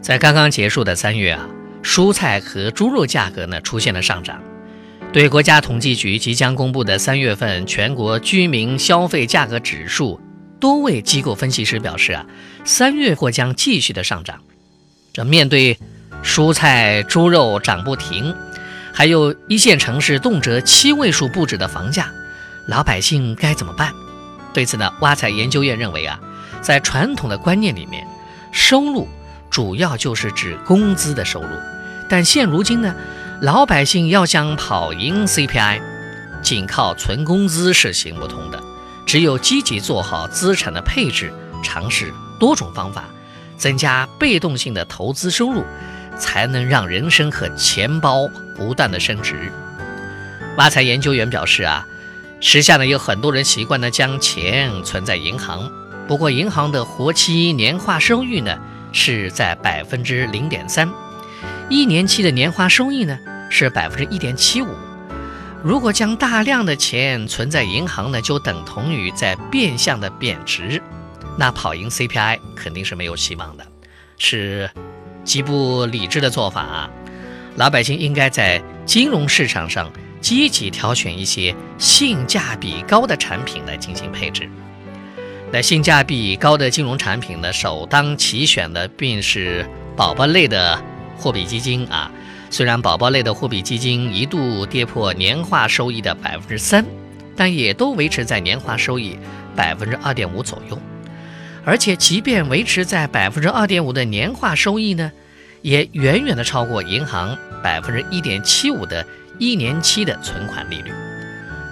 [0.00, 1.46] 在刚刚结束的三月啊，
[1.82, 4.40] 蔬菜和猪肉价格呢出现了上涨。
[5.12, 10.20] 对国家统计局即将公布的三月份全国居民消费价格指数，
[10.58, 12.24] 多位机构分析师表示啊，
[12.64, 14.40] 三月或将继续的上涨。
[15.12, 15.76] 这面对
[16.22, 18.34] 蔬菜、猪肉涨不停，
[18.94, 22.10] 还有一线城市动辄七位数不止的房价，
[22.68, 23.92] 老百姓该怎么办？
[24.54, 26.18] 对此呢，挖财研究院认为啊，
[26.62, 28.06] 在传统的观念里面，
[28.52, 29.08] 收入
[29.50, 31.48] 主要就是指工资的收入，
[32.08, 32.94] 但现如今呢？
[33.42, 35.80] 老百姓要想跑赢 CPI，
[36.42, 38.62] 仅靠存工资是行不通的。
[39.06, 41.32] 只有积极做好资产的配置，
[41.64, 43.04] 尝试多种方法，
[43.56, 45.64] 增加被动性的投资收入，
[46.18, 49.50] 才能让人生和钱包不断的升值。
[50.56, 51.86] 挖财研究员表示啊，
[52.40, 55.68] 时下呢有很多人习惯呢将钱存在银行，
[56.06, 58.56] 不过银行的活期年化收益呢
[58.92, 60.88] 是在百分之零点三，
[61.68, 63.18] 一年期的年化收益呢？
[63.48, 64.68] 是百分之一点七五。
[65.62, 70.80] 如果将大量的钱存在银行呢，就等同于在变相的贬值，
[71.36, 73.66] 那跑赢 CPI 肯定是没有希望的，
[74.16, 74.70] 是
[75.24, 76.90] 极不理智的做法啊。
[77.56, 84.48] 老百姓应该在金融市场上积极挑选一些性价比高的产品来进行配置。
[85.52, 90.80] 那性价比高的金融产品呢，首当其选的便是宝宝类的
[91.16, 92.10] 货币基金啊。
[92.50, 96.84] 虽然宝宝类的货币基金一度跌破年化收益的百分之三，
[97.36, 99.18] 但也都维持在年化收益
[99.56, 100.78] 百分之二点五左右。
[101.64, 105.10] 而且，即便维持在百分之二点五的年化收益呢，
[105.62, 109.04] 也远远的超过银行百分之一点七五的
[109.38, 110.92] 一年期的存款利率。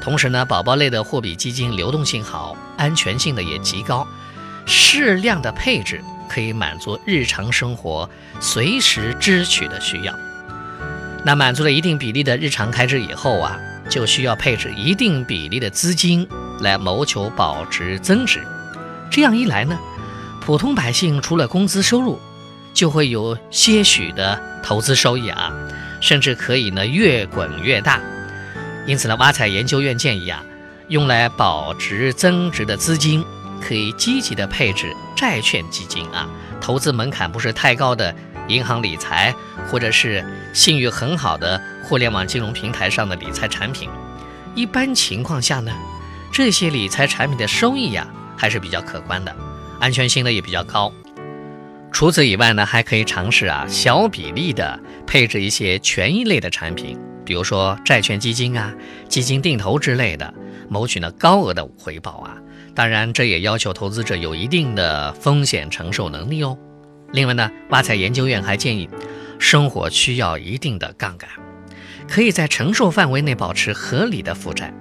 [0.08, 4.08] 同时呢，宝宝类的货币基金流动性好，安全性的也极高，
[4.64, 8.08] 适量的配置可以满足日常生活
[8.40, 10.14] 随时支取的需要。
[11.26, 13.60] 那满足了一定比例的日常开支以后啊，
[13.90, 16.26] 就需要配置一定比例的资金
[16.60, 18.42] 来谋求保值增值。
[19.10, 19.78] 这样一来呢，
[20.40, 22.18] 普通百姓除了工资收入，
[22.72, 25.52] 就会有些许的投资收益啊，
[26.00, 28.00] 甚至可以呢越滚越大。
[28.88, 30.42] 因此呢，挖财研究院建议啊，
[30.88, 33.22] 用来保值增值的资金，
[33.60, 36.26] 可以积极的配置债券基金啊，
[36.58, 38.12] 投资门槛不是太高的。
[38.48, 39.34] 银行理财，
[39.70, 43.90] 或者是信誉很好的互联网金融平台上的理财产品，
[44.54, 45.70] 一般情况下呢，
[46.32, 49.36] 这些理财产品的收益呀还是比较可观的，
[49.78, 50.90] 安全性呢也比较高。
[51.92, 58.74] 除此以外呢，还可以尝试啊小比例的配置一些权益类的产品，比如说债券基金啊、
[59.06, 60.32] 基金定投之类的，
[60.70, 62.34] 谋取呢高额的回报啊。
[62.74, 66.56] 当然，这也要求投资者有一定的风险承受能力哦。
[67.12, 68.88] 另外呢，挖财研究院还建议，
[69.38, 71.28] 生活需要一定的杠杆，
[72.08, 74.72] 可以在承受范围内保持合理的负债。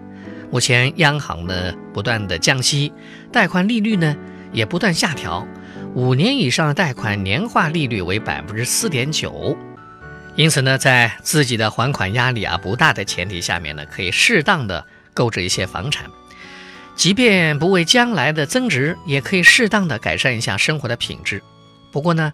[0.49, 2.93] 目前央行呢不断的降息，
[3.29, 4.15] 贷款利率呢
[4.53, 5.45] 也不断下调，
[5.95, 9.57] 五年以上的贷款年化利率为百分之四点九。
[10.37, 16.05] 因此呢，在自己的还款压力啊不大的前提下面呢，可以适当的购置一些房产，
[16.95, 21.41] 即便不为将来的增值，也可以适当的改善一下生活的品质。
[21.91, 22.31] 不过呢，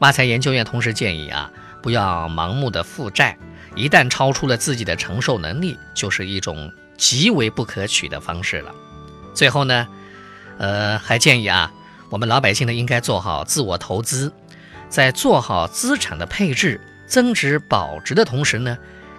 [0.00, 1.48] 挖财研究院同时建议啊，
[1.80, 3.38] 不要盲目的负债，
[3.76, 8.74] 一旦超出了自己的承受能力，就是一种极为不可取的方式了。
[9.32, 9.86] 最后呢，
[10.58, 11.72] 呃，还建议啊，
[12.10, 14.32] 我们老百姓呢应该做好自我投资，
[14.88, 18.76] 在做好资产的配置、增值保值的同时呢，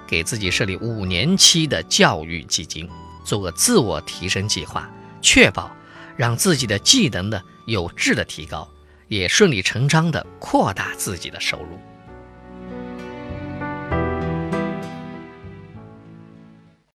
[0.08, 2.90] 给自己设立五年期的教育基金，
[3.24, 4.90] 做个自我提升计划，
[5.22, 5.76] 确保
[6.16, 8.68] 让自己的技能呢有质的提高。
[9.08, 11.80] 也顺理成章地扩大自己的收入。